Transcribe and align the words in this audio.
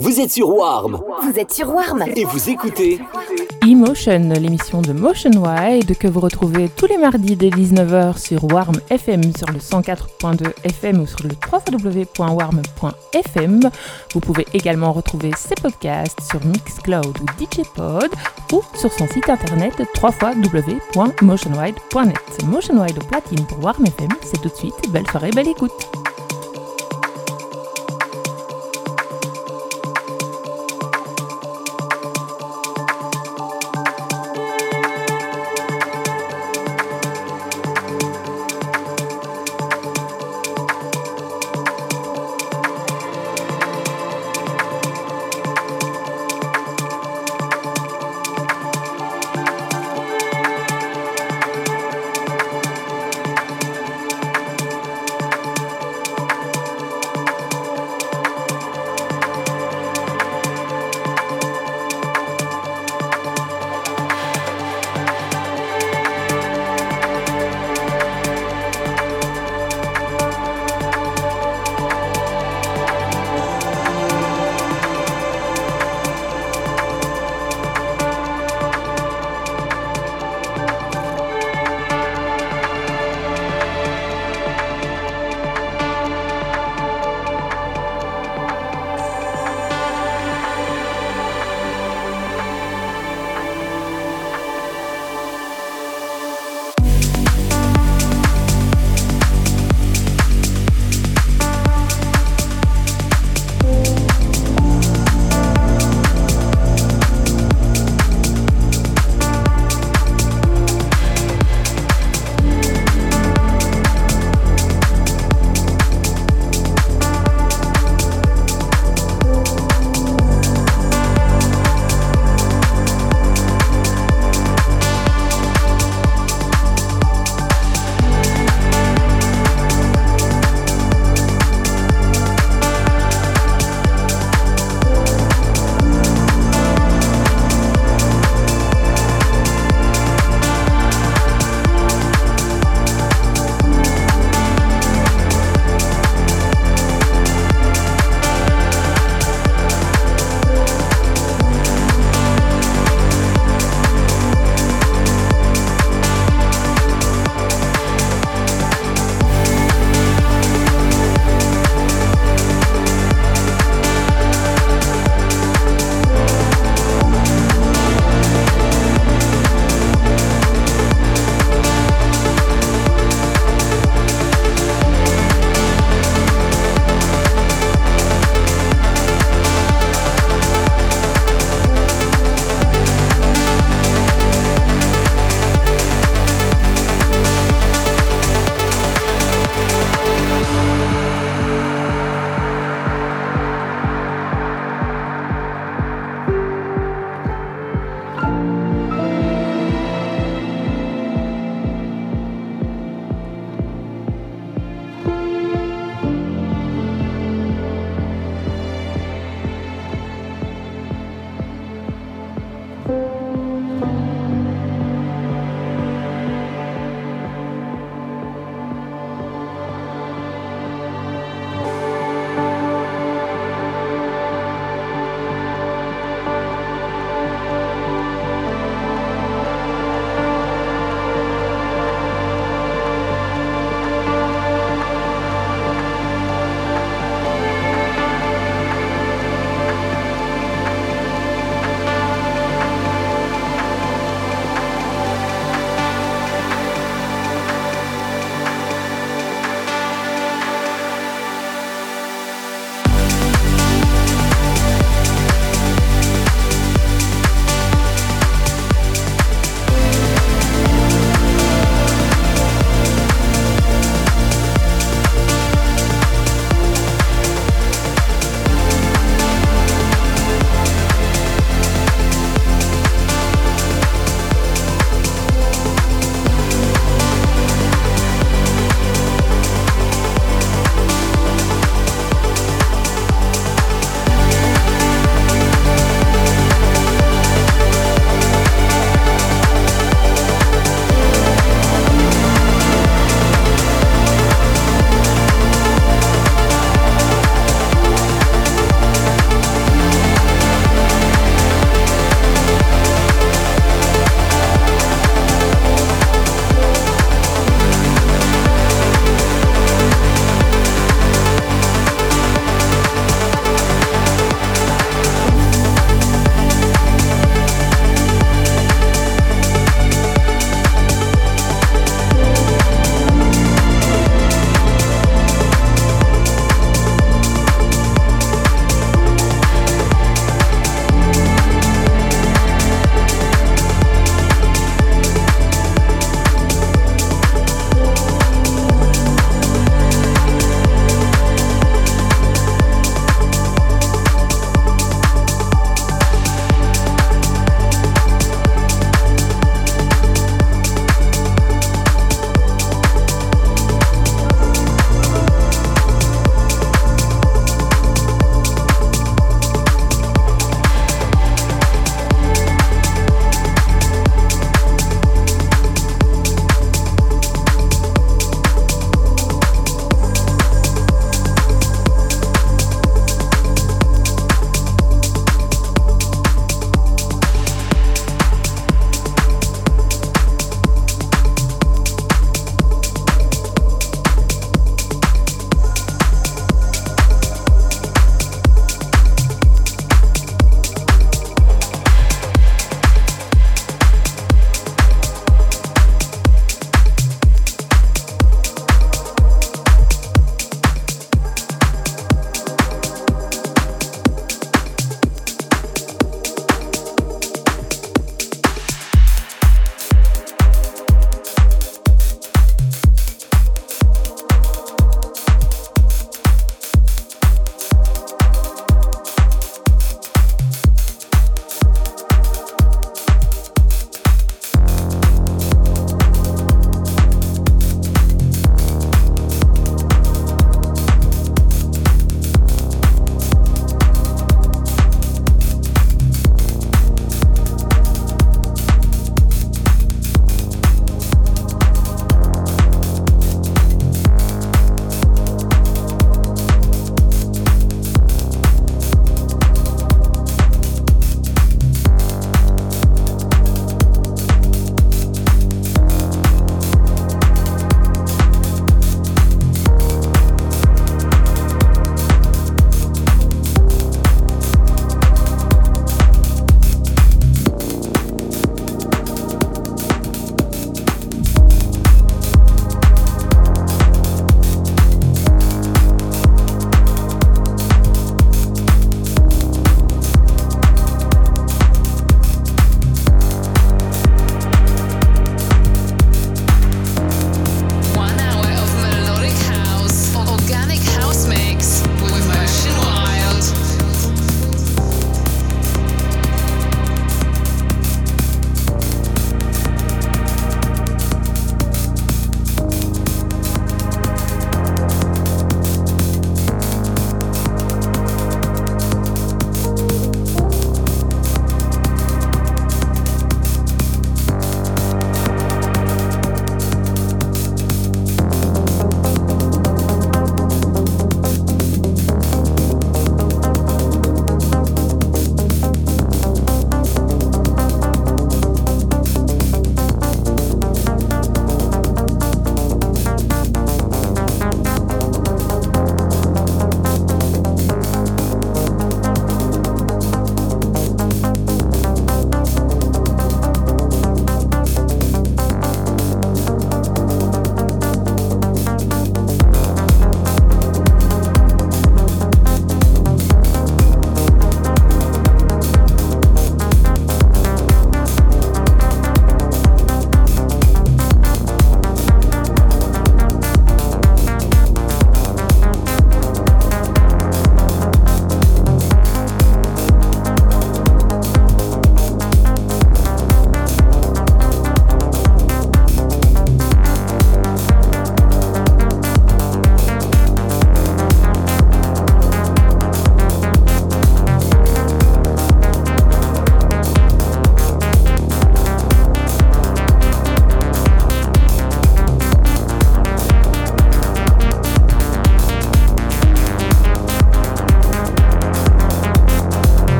Vous 0.00 0.18
êtes 0.18 0.30
sur 0.30 0.48
Warm 0.48 0.98
Vous 1.22 1.38
êtes 1.38 1.52
sur 1.52 1.74
Warm 1.74 2.02
et 2.16 2.24
vous 2.24 2.48
écoutez 2.48 2.98
Emotion, 3.68 4.30
l'émission 4.40 4.80
de 4.80 4.94
Motion 4.94 5.32
Wide 5.32 5.98
que 5.98 6.08
vous 6.08 6.20
retrouvez 6.20 6.70
tous 6.70 6.86
les 6.86 6.96
mardis 6.96 7.36
dès 7.36 7.50
19h 7.50 8.16
sur 8.18 8.42
Warm 8.44 8.76
FM 8.88 9.20
sur 9.36 9.48
le 9.52 9.58
104.2 9.58 10.54
FM 10.64 11.02
ou 11.02 11.06
sur 11.06 11.22
le 11.22 11.28
www.warm.fm. 11.52 13.60
Vous 14.14 14.20
pouvez 14.20 14.46
également 14.54 14.92
retrouver 14.92 15.32
ses 15.36 15.56
podcasts 15.56 16.22
sur 16.22 16.42
Mixcloud 16.46 17.18
ou 17.20 17.26
DJpod 17.38 18.08
ou 18.52 18.62
sur 18.74 18.90
son 18.90 19.06
site 19.06 19.28
internet 19.28 19.74
www.motionwide.net. 20.02 22.44
Motion 22.46 22.82
Wide 22.82 22.98
au 22.98 23.04
platine 23.04 23.44
pour 23.46 23.62
Warm 23.62 23.84
FM, 23.84 24.08
c'est 24.22 24.40
tout 24.40 24.48
de 24.48 24.54
suite. 24.54 24.90
Belle 24.90 25.06
soirée, 25.10 25.30
belle 25.30 25.48
écoute. 25.48 25.72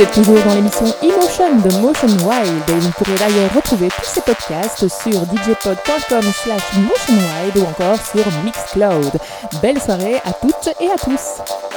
Vous 0.00 0.06
êtes 0.06 0.14
toujours 0.14 0.42
dans 0.46 0.54
l'émission 0.54 0.86
Emotion 1.02 1.56
de 1.56 1.76
Motion 1.82 2.08
Wild 2.26 2.70
et 2.70 2.72
vous 2.72 2.90
pourrez 2.92 3.18
d'ailleurs 3.18 3.52
retrouver 3.54 3.88
tous 3.88 4.06
ces 4.06 4.22
podcasts 4.22 4.88
sur 4.88 5.26
djpod.com 5.26 6.22
slash 6.22 6.72
motionwild 6.78 7.58
ou 7.58 7.64
encore 7.64 7.98
sur 8.02 8.24
Mixcloud. 8.42 9.20
Belle 9.60 9.78
soirée 9.78 10.16
à 10.24 10.32
toutes 10.32 10.70
et 10.80 10.90
à 10.90 10.96
tous. 10.96 11.69